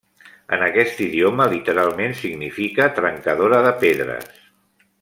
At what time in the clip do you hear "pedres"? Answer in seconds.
3.85-4.35